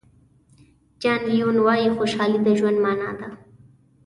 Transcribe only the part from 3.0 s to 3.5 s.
ده.